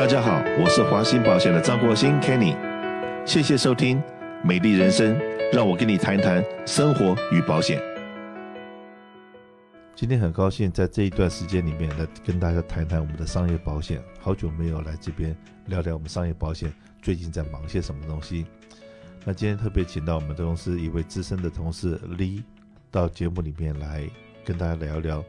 [0.00, 2.56] 大家好，我是华兴保险的张国兴 Kenny，
[3.26, 3.98] 谢谢收听
[4.42, 5.14] 《美丽人生》，
[5.52, 7.78] 让我跟你谈谈生活与保险。
[9.94, 14.02] 今天很高兴在这一段时间里面来跟大家谈谈我们的商业保险。
[14.18, 15.36] 好久没有来这边
[15.66, 16.72] 聊聊我们商业保险
[17.02, 18.46] 最近在忙些什么东西。
[19.26, 22.42] 那今天特别请到我们的公司一位资深的同事 Lee
[22.90, 24.08] 到节目里面来
[24.46, 25.22] 跟大家聊聊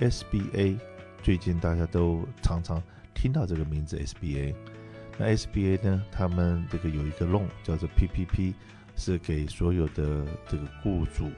[0.00, 0.76] SBA。
[1.22, 2.82] 最近大家都常常
[3.20, 4.54] 听到这个名字 SBA。
[5.18, 8.54] 那 SBA 呢，他们这个有一个 loan 叫做 PPP，
[8.94, 11.28] 是给所有的这个雇主，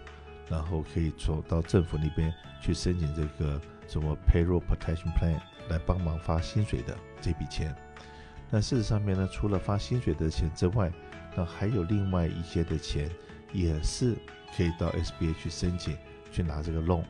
[0.51, 3.59] 然后可以走到政府那边去申请这个
[3.89, 7.75] 什么 Payroll Protection Plan 来帮忙发薪水的这笔钱。
[8.51, 10.93] 那事实上面呢，除了发薪水的钱之外，
[11.35, 13.09] 那还有另外一些的钱
[13.55, 14.15] 也是
[14.55, 15.97] 可以到 SBA 去申请
[16.31, 17.05] 去拿这个 loan。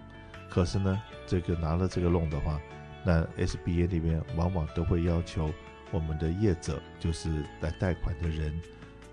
[0.48, 2.60] 可是呢，这个拿了这个 loan 的话，
[3.04, 5.50] 那 SBA 里面往往都会要求
[5.90, 7.28] 我们的业者，就是
[7.60, 8.60] 来贷款的人，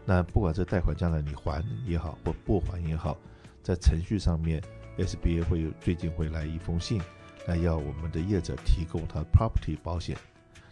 [0.05, 3.17] 那不管这贷款将来你还也好或不还也好，
[3.63, 4.61] 在程序上面
[4.97, 7.01] ，SBA 会有最近会来一封信，
[7.47, 10.17] 那要我们的业者提供他 property 保险。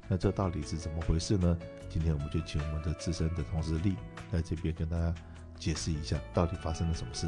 [0.07, 1.57] 那这到底是怎么回事呢？
[1.89, 3.95] 今天我们就请我们的资深的同事丽
[4.31, 5.13] 来这边跟大家
[5.57, 7.27] 解释一下，到底发生了什么事。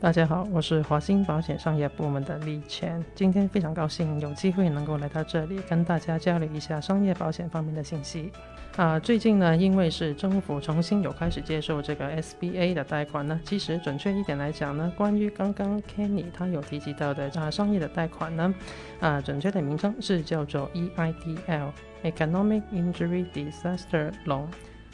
[0.00, 3.04] 大家好，我是华兴保险商业部门的李全。
[3.16, 8.30] 今天非常高兴有机会能够来到这里，跟大家交流一下商业保险方面的信息。
[8.76, 18.54] 啊，最近呢，因为是政府重新有开始接受这个 SBA 的贷款呢，其实准确一点来讲呢，关于刚刚 Kenny 他有提及到的啊商业的贷款呢，
[19.00, 24.46] 啊准确的名称是叫做 EIDL（Economic Injury Disaster Loan）。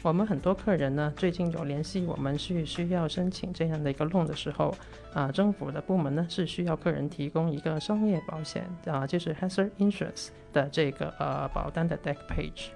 [0.05, 4.71] 我们很多客人呢，最近有联系我们去需要申请这样的一个 loan 的时候，
[5.15, 12.67] 啊，政府的部门呢是需要客人提供一个商业保险啊，就是 hazard insurance 的这个呃保单的 deck page。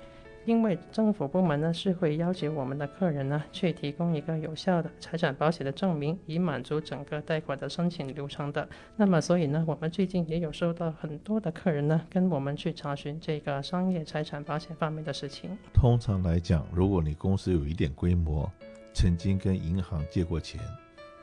[0.45, 8.67] 因为政府部门呢是会要求我们的客人呢去提供一个有效的财产保险的证明，以满足整个贷款的申请流程的。
[8.95, 15.55] 那么所以呢，我们最近也有收到很多的客人呢跟我们去查询这个商业财产保险方面的事情。
[15.73, 18.49] 通常来讲，如果你公司有一点规模，
[18.93, 20.59] 曾经跟银行借过钱，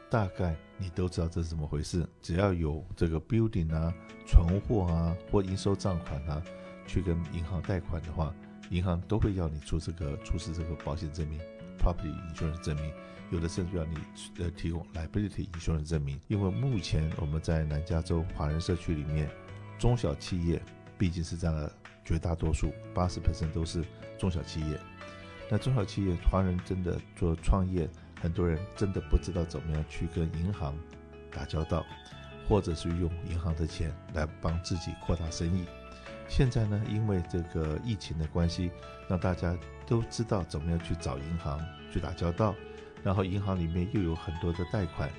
[0.08, 2.06] 大概你都知道这是怎么回事。
[2.22, 3.92] 只要有这个 building 啊、
[4.24, 6.40] 存货啊或应收账款啊，
[6.86, 8.32] 去跟银行贷款的话。
[8.70, 11.40] 银行都会要你出这个出示这个保险证明
[11.78, 12.92] ，property insurance 证明，
[13.30, 13.96] 有的甚至要你
[14.38, 16.20] 呃提供 liability insurance 证明。
[16.28, 19.30] 因为目前我们在南加州华人社区里面，
[19.78, 20.60] 中小企业
[20.98, 21.72] 毕竟是占了
[22.04, 23.84] 绝大多数，八十 percent 都是
[24.18, 24.78] 中小企业。
[25.48, 27.88] 那中小企业华人真的做创业，
[28.20, 30.76] 很多人真的不知道怎么样去跟银行
[31.30, 31.84] 打交道，
[32.48, 35.64] 或者是用银行的钱来帮自己扩大生意。
[36.28, 38.70] 现在呢，因为这个疫情的关系，
[39.08, 39.56] 让大家
[39.86, 41.58] 都知道怎么样去找银行
[41.92, 42.54] 去打交道，
[43.02, 45.10] 然后银行里面又有很多的贷款，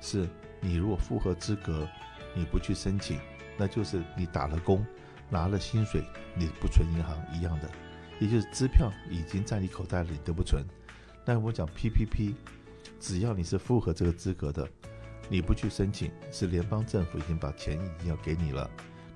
[0.00, 0.28] 是
[0.60, 1.86] 你如果符合资格，
[2.34, 3.20] 你不去申请，
[3.56, 4.84] 那就是你打了工，
[5.28, 6.02] 拿了薪水，
[6.34, 7.70] 你不存银行一样的，
[8.18, 10.64] 也就是支票已经在你口袋里都不存。
[11.24, 12.34] 那我讲 PPP，
[12.98, 14.68] 只要你是符合这个资格的，
[15.28, 18.68] 你不去申请，是联邦政府已经把钱已经要给你了。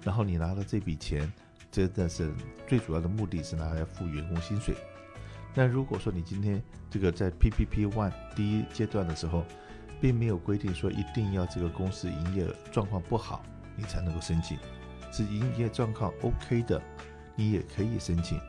[0.02, 1.30] 然后你拿了这笔钱，
[1.70, 2.32] 真的是
[2.66, 4.74] 最主要的目的是拿来付员工薪水。
[5.54, 9.44] 那如果说你今天这个在 PPP One 第一阶段的时候，
[10.00, 13.42] 并没有规定说一定要这个公司营业状况不好，
[13.76, 14.56] 你才能够申请，
[15.12, 16.80] 是营业状况 OK 的，
[17.34, 18.40] 你也可以申请。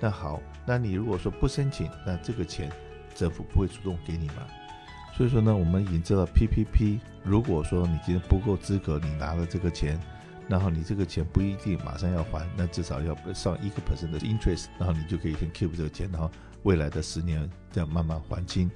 [0.00, 2.72] 那好，那你如果说不申请，那这个钱
[3.14, 4.46] 政府不会主动给你吗？
[5.16, 10.00] 所以说呢，我们已经知道 PPP，如果说你今天不够资格，你拿了这个钱。
[10.48, 16.30] 然后你这个钱不一定马上要还，那至少要上一个 percent 的 interest，然后你就可以先 keep 这个钱，然后
[16.62, 18.70] 未来的十年这样慢慢还清。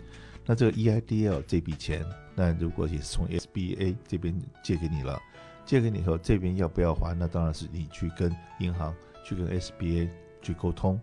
[0.45, 5.19] 那这个 EIDL 这笔钱，那如果也是从 SBA 这边借给你了，
[5.65, 7.19] 借给你以后这边要不要还？
[7.19, 8.95] 那当然是你去跟银行
[9.25, 10.11] 去跟 SBA
[10.43, 11.01] 去沟通。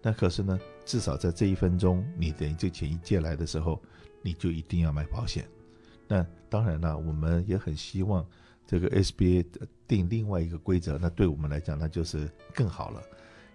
[0.00, 3.82] 那可是呢，至少在这一分钟，你等于这钱一借来的时候，
[4.22, 5.46] 你就一定要买保险。
[6.08, 8.24] 那当然了，我们也很希望。
[8.66, 9.44] 这个 SBA
[9.86, 13.00] 定另外一个规则，那对我们来讲，那就是更好了。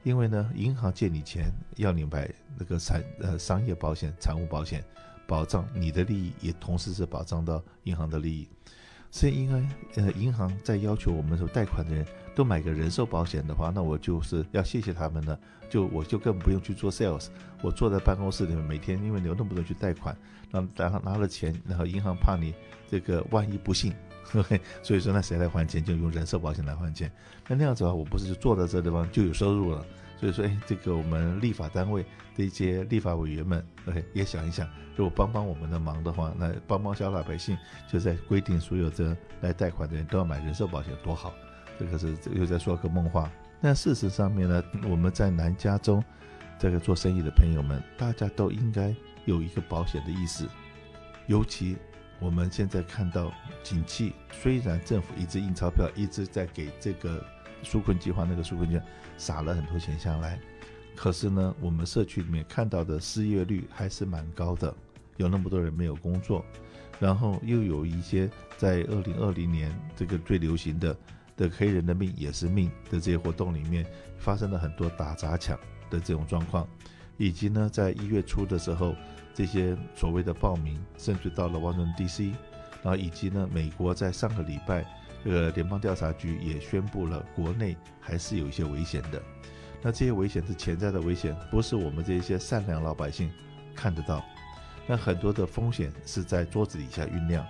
[0.03, 2.27] 因为呢，银行借你钱，要你买
[2.57, 4.83] 那个产呃商业保险、财务保险，
[5.27, 8.47] 保障你的利益，也同时是保障到银行的利益。
[9.11, 15.37] 所以，应该呃银行在要求我们说贷款的人都买个人寿保险的话，那我就是要谢谢他们了。
[15.69, 17.27] 就我就更不用去做 sales，
[17.61, 20.17] 我坐在办公室里面，每天因为你有那么多去贷款，
[20.49, 22.53] 然后然后拿了钱，然后银行怕你
[22.89, 23.93] 这个万一不幸。
[24.35, 27.11] OK， 所以说那谁来还钱就用人寿保险来还钱，
[27.47, 29.85] 那那样子的话，我不是就坐在这地方就有收入了，
[30.19, 32.05] 所以说，哎，这个我们立法单位
[32.35, 37.57] 的一些立法委员们，OK，也想一想，如果帮帮我们的忙的话，那帮帮小老百姓，
[37.91, 41.33] 就在规定所有的来贷款的人都要买人寿保险，多好！
[41.79, 43.29] 这个是又在说个梦话。
[43.59, 46.03] 那事实上面呢，我们在南加州
[46.57, 48.95] 这个做生意的朋友们，大家都应该
[49.25, 50.47] 有一个保险的意识，
[51.27, 51.77] 尤其
[52.21, 53.33] 我们现在看到
[53.63, 57.21] 景气，虽然政府一直印钞票，一直在给这个。
[57.63, 58.83] 纾困计划那个纾困券
[59.19, 60.39] 撒了很多钱下来，
[60.95, 64.75] 可是呢，我们社区里面看到的失业率还是蛮高的，
[65.17, 66.43] 有那么多人没有工作，
[66.99, 68.27] 然后又有一些
[68.57, 70.97] 在二零二零年这个最流行的
[71.37, 73.85] 的黑人的命也是命的这些活动里面，
[74.17, 75.55] 发生了很多打砸抢
[75.91, 76.67] 的这种状况，
[77.17, 78.95] 以及呢，在一月初的时候，
[79.33, 82.33] 这些所谓的报名甚至到了万能 DC，
[82.83, 84.85] 然后以及呢，美国在上个礼拜。
[85.23, 89.21] 这个联邦调查局也宣布了，国内还是有一些危险的。
[89.79, 93.31] 那这些危险是潜在的危险，不是我们这些善良老百姓
[93.75, 94.25] 看得到。
[94.87, 97.45] 那很多的风险是在桌子底下酝酿。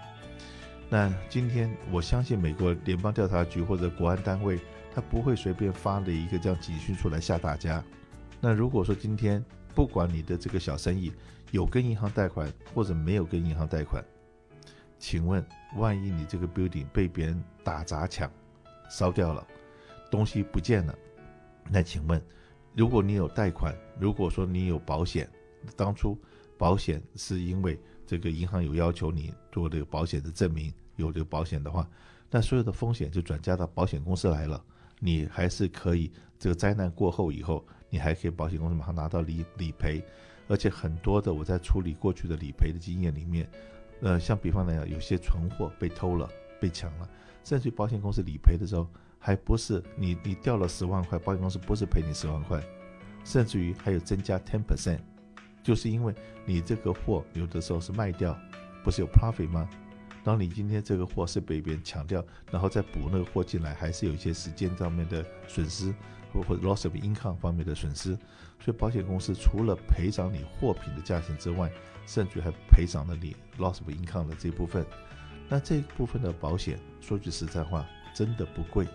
[0.89, 4.59] 那今天我相信美国联邦调查局或者国安单位，
[4.93, 7.81] 他不会随便发了一个这样警讯出来吓大家。
[8.41, 9.43] 那如果说今天
[9.75, 11.13] 不管你的这个小生意
[11.51, 14.03] 有跟银行贷款或者没有跟银行贷款，
[14.97, 15.45] 请问，
[15.77, 18.29] 万一你这个 building 被别人打砸抢、
[18.89, 19.45] 烧掉了，
[20.09, 20.95] 东西不见了，
[21.69, 22.21] 那请问，
[22.75, 25.29] 如果你有贷款，如果说你有保险，
[25.75, 26.17] 当初
[26.57, 31.88] 保险是因为这个银行有要求你做这个保险的证明，有这个保险的话，
[32.29, 34.63] 那所有的风险就转嫁到保险公司来了，
[35.03, 40.03] 你还是可以这个灾难过后以后，你还可以保险公司马上拿到理理赔，
[40.48, 43.50] 而且很多的我在处理过去的理赔的经验里面。
[44.01, 47.09] 呃，像比方来讲，有些存货被偷了、被抢了，
[47.44, 48.88] 甚至于保险公司理赔的时候，
[49.18, 52.63] 还不是你你掉了十万块，保险公司不是赔你十万块，
[53.24, 55.00] 甚至于还有增加 ten percent，
[55.63, 56.13] 就是因为
[56.45, 58.38] 你这个货有的时候是卖掉，
[58.83, 59.68] 不是有 profit 吗？
[60.23, 65.94] 然后你今天这个货是被别人抢掉，然后再补那个货进来，还是有一些时间上面的损失，
[66.31, 68.18] 或或 loss of income 方面的损失，
[68.59, 71.71] 所以保险公司除了赔偿你货品的价钱之外，
[72.06, 74.85] 甚至还赔偿了你 loss of income 的这部分，
[75.50, 78.88] 那这部分的保险，说句实在话，真的不贵。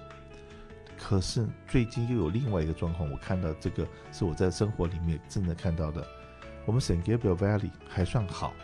[0.99, 6.07] 可是最近又有另外一个状况，我看到这个是我在生活里面真的看到的。
[6.65, 8.55] 我们 San Gabriel Valley 还算好，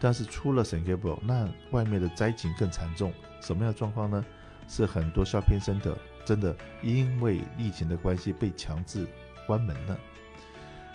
[0.00, 3.12] 但是出了 San Gabriel，那外面的灾情更惨重。
[3.40, 4.24] 什么样的状况呢？
[4.68, 5.94] 是很多 shopping center
[6.24, 9.06] 真的因为疫情的关系被强制
[9.46, 9.96] 关门了。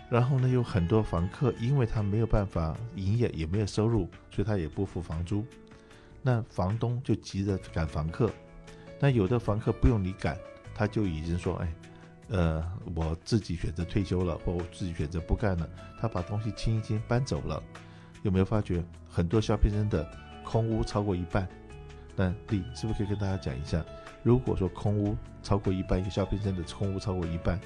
[0.10, 5.46] 然后呢，有很多房客，因为他没有办法营业，也没有收入，所以他也不付房租。
[6.22, 8.30] 那房东就急着赶房客。
[9.00, 10.38] 那有的房客不用你赶，
[10.76, 11.74] 他就已经说：“哎，
[12.28, 15.70] 呃，我自己选择退休了，或我自己选择不干了。”
[16.02, 17.64] 他把东西清一清搬走了。
[18.22, 20.08] 有没有发觉很多小平层的
[20.44, 21.48] 空屋超过一半？
[22.16, 23.84] 那你是不是可以跟大家讲一下？
[24.24, 27.60] 如果说空屋超过一半，一个小平层的空屋超过一半，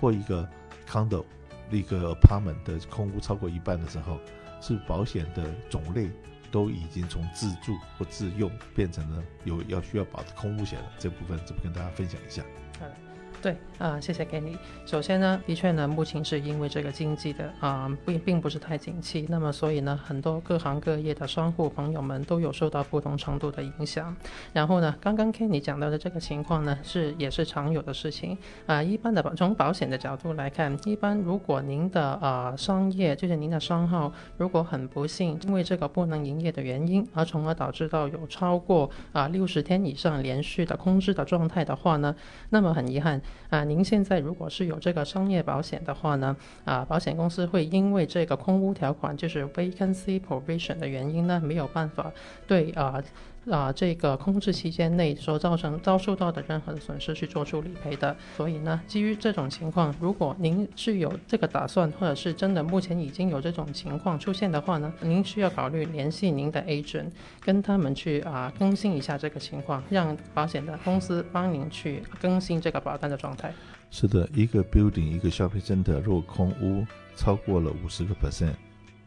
[0.00, 0.48] 或一个
[0.88, 1.24] condo。
[1.70, 4.20] 一个 apartment 的空屋超过一半的时候，
[4.60, 6.10] 是保险的种类
[6.50, 10.92] 都已经从自住或自用变成了有要需要保的空屋险了。
[10.98, 12.42] 这部分怎么跟大家分享一下？
[12.78, 12.94] 好的
[13.42, 14.56] 对啊，谢谢 Kenny。
[14.86, 24.14] 首先呢，的确呢，目前是因为这个经济的啊，并并不是太景气，那么所以呢，很多各行各业的商户朋友们都有受到不同程度的影响。
[24.52, 28.80] 然后呢，刚刚 Kenny 讲到的这个情况呢，是也是常有的事情啊。
[28.80, 42.14] 一般的从保险的角度来看，一般如果您的啊商业就是您的商号，如果很不幸因为这个不能营业的原因，而从而导致到有超过啊六十天以上连续的空置的状态的话呢，
[42.50, 43.20] 那么很遗憾。
[43.50, 52.10] 啊，您现在如果是有这个商业保险的话呢，啊，保险公司会因为这个空屋条款，就是 vacancy provision 的原因呢，没有办法
[52.46, 53.02] 对啊
[53.50, 58.16] 啊这个空置期间内所造成遭受到的任何的损失去做出理赔的。
[58.36, 73.52] 所以呢，基于这种情况，如果您是有这个打算，或者是真的目前已经有这种情况出现的话呢，您需要考虑联系您的 agent，跟他们去啊更新一下这个情况，让保险的公司帮您去更新这个保单的状态。
[73.90, 78.54] 是的，一个 building 一个 shopping center 如果空屋超过了五十个 percent，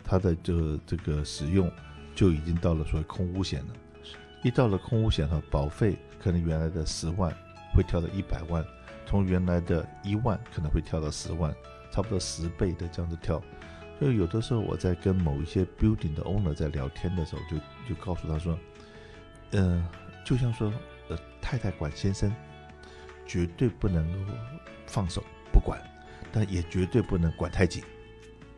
[0.04, 1.72] 它的这这个使用
[2.14, 3.68] 就已经到了所谓空屋险了。
[4.46, 7.36] 一到了空屋险哈，保费可能原来的十万
[7.74, 8.64] 会跳到一百万，
[9.04, 11.52] 从原来的一万可能会跳到十万，
[11.90, 13.42] 差不多十倍的这样子跳。
[13.98, 17.58] 所以有的时候我在跟某一些 building 的 owner 在聊天的时候就，
[17.90, 18.56] 就告诉他说，
[19.54, 19.90] 嗯、呃，
[20.24, 20.72] 就像说，
[21.10, 22.32] 呃，太太管先生，
[23.26, 24.08] 绝对不能
[24.86, 25.82] 放手不管。
[26.32, 27.84] 但也绝对不能管太紧。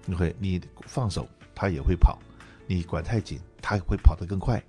[0.03, 1.25] 你会，你放手，
[1.55, 2.19] 他也会跑；
[2.65, 4.61] 你管太紧，他会跑得更快。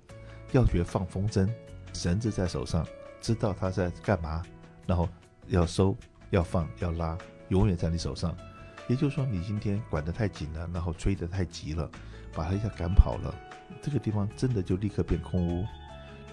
[0.51, 1.47] 要学放风筝，
[1.93, 2.85] 绳子在手上，
[3.21, 4.43] 知道它在干嘛，
[4.85, 5.07] 然后
[5.47, 5.95] 要收、
[6.31, 7.17] 要放、要拉，
[7.49, 8.35] 永远在你手上。
[8.87, 11.87] 也就是说，你今天管得太紧了，然后吹得太急了，
[12.33, 13.33] 把它一下赶跑了，
[13.81, 15.65] 这个地方真的就立刻变空屋，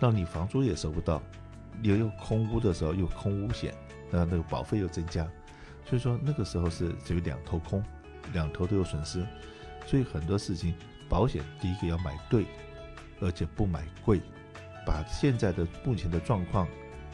[0.00, 1.20] 让你房租也收不到。
[1.82, 3.74] 你又空屋的时候又空屋险，
[4.10, 5.28] 那那个保费又增加，
[5.84, 7.84] 所以说那个时候是只有两头空，
[8.32, 9.22] 两头都有损失。
[9.84, 10.74] 所以很多事情，
[11.10, 12.46] 保险第一个要买对，
[13.20, 14.20] 而且不买贵，
[14.86, 16.68] 把现在的目前的状况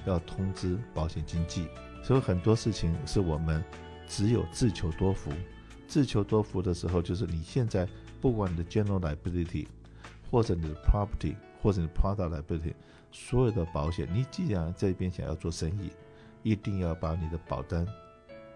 [0.04, 1.68] 要通知保险经纪。
[2.02, 3.62] 所以很多事情是我们
[4.06, 5.30] 只有自求多福，
[5.86, 7.88] 自求多福的时候，就是你现在
[8.20, 9.66] 不管你的 general liability，
[10.30, 12.74] 或者你的 property，或者你的 product liability。
[13.12, 15.92] 所有的保险，你既然这边想要做生意，
[16.42, 17.86] 一定要把你的保单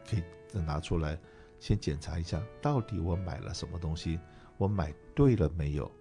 [0.09, 0.23] 可以
[0.59, 1.19] 拿出来，
[1.61, 4.19] 先检查一下，到底我买了什么东西，
[4.57, 5.93] 我买对了没有，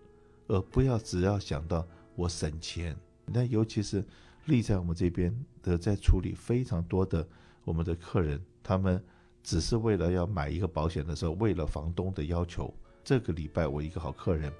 [0.48, 1.86] 而不要只要想到
[2.16, 2.96] 我省钱。
[3.25, 4.04] 那尤其是
[4.46, 7.28] 立在我们这边的，在处理非常多的
[7.64, 9.04] 我们的客人，他们
[9.44, 12.74] 只是为了要买一个保险的时候，为了房东的要求。
[13.04, 14.52] 这个礼拜我一个好客人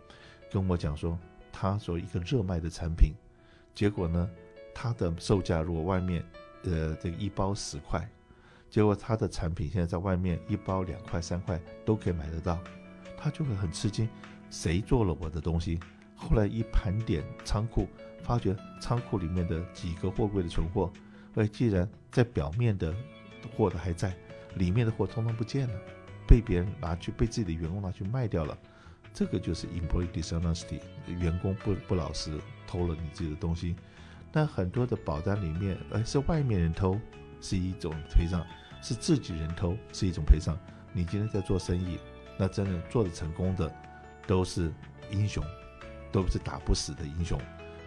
[0.52, 1.18] 跟我讲说，
[1.52, 3.14] 他说一个热卖的产品。
[3.74, 4.30] 结果呢，
[4.74, 6.24] 它的售价如果外面，
[6.64, 8.08] 呃，这个一包十块，
[8.70, 12.60] 结果他的产品现在在外面一包两块三块都可以买得到，
[13.18, 14.08] 他就会很吃惊，
[14.56, 15.78] 谁做了我的东西？
[16.16, 17.90] 后来一盘点仓库，
[18.24, 20.90] 发觉仓库里面的几个货柜的存货，
[21.36, 22.96] 哎，既然在表面的
[23.54, 24.16] 货的还在，
[24.56, 25.74] 里面的货通通不见了，
[26.26, 28.58] 被别人拿去，被自己的员工拿去卖掉了。
[29.14, 33.76] 这个就是 employee dishonesty，员工不不老实，偷了你自己的东西。
[34.32, 36.98] 那很多的保单里面，呃，是外面人偷
[37.42, 38.46] 是一种赔偿，
[38.82, 40.58] 是自己人偷是一种赔偿。
[40.94, 42.00] 你今天在做生意，
[42.38, 43.70] 那真的做得成功的
[44.28, 44.72] 都是
[45.12, 45.44] 英雄，
[46.12, 47.40] 都是打不死的英雄。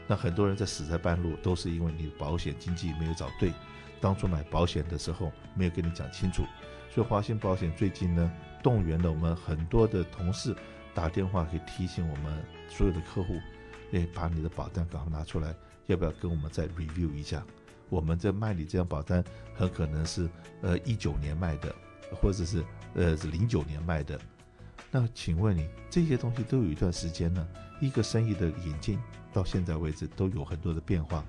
[0.06, 3.52] 那很多人在死在半路，都是因为你保险经纪没有找对，
[4.00, 6.44] 当初买保险的时候没有跟你讲清楚。
[6.90, 10.54] 所以华信保险最近呢，动员了我们很多的同事。
[10.94, 13.38] 打电话可以提醒我们所有的客户，
[13.92, 15.54] 诶，把你的保单赶快拿出来，
[15.86, 17.40] 要不要跟我们再 review 一下？
[17.88, 19.22] 我们在卖你这张保单，
[19.54, 20.28] 很可能是
[20.60, 21.72] 呃一九年卖的，
[22.20, 22.64] 或者是
[22.94, 24.18] 呃是零九年卖的。
[24.90, 27.46] 那请问你这些东西都有一段时间了？
[27.80, 28.98] 一个生意的引进
[29.32, 31.24] 到现在为止都有很多的变化，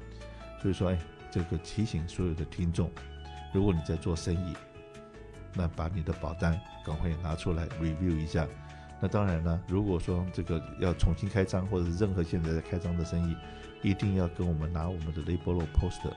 [0.61, 0.97] 所以说，哎，
[1.29, 2.89] 这个提醒所有的听众，
[3.53, 4.55] 如果你在做生意，
[5.53, 8.47] 那把你的保单赶快拿出来 review 一下。
[9.01, 13.35] 那当然了，如果说这个要重新开张，或者是任何现在在开张的生意，
[13.81, 16.11] 一定要跟我们拿我们的 label poster，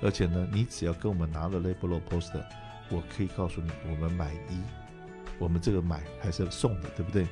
[0.00, 2.42] 而且呢，你只要跟我们拿了 label poster，
[2.88, 4.60] 我可以告诉你，我们买一，
[5.38, 7.26] 我们这个买还是送的，对不对？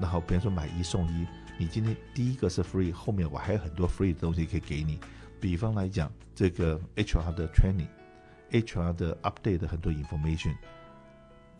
[0.00, 1.26] 那好，比方说买一送一，
[1.58, 4.98] 你今天第一个是 free，后面我还有很多 free 的东西可以给你。
[5.40, 10.54] 比方来讲，这个 HR 的 training，HR 的 update 的很多 information，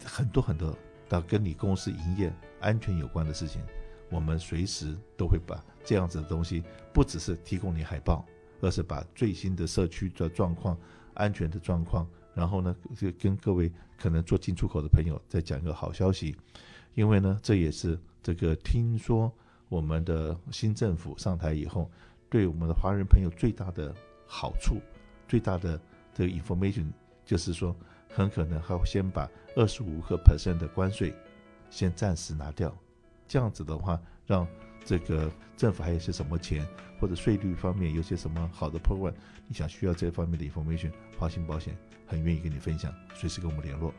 [0.04, 0.76] 很多很多。
[1.08, 3.60] 到跟你公司营业安全有关的事情，
[4.10, 6.62] 我们随时都会把这样子的东西，
[6.92, 8.24] 不只是提供你海报，
[8.60, 10.78] 而是把最新的社区的状况、
[11.14, 12.08] 安全的状况，
[12.40, 16.34] 然后呢，就跟各位可能做进出口的朋友再讲一个好消息，
[16.94, 19.30] 因为呢，这也是这个听说
[19.68, 21.90] 我们的新政府上台以后，
[22.30, 23.94] 对我们的华人朋友最大的
[24.26, 24.80] 好处、
[25.28, 25.78] 最大的
[26.14, 26.86] 这个 information
[27.26, 27.76] 就是说。
[28.12, 31.14] 很可能还会先把二十五个 percent 的关税
[31.70, 32.76] 先暂时拿掉，
[33.28, 34.44] 这样子的话，让
[34.84, 36.66] 这个政府还有些什么钱，
[37.00, 39.14] 或者税率方面有些什么好的 program，
[39.46, 43.92] 你想需要这方面的 information，华信保险很愿意跟你分享，随时跟我们联络。